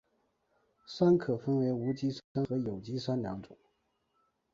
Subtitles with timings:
[0.87, 3.55] 酸可分为无机酸和有机酸两种。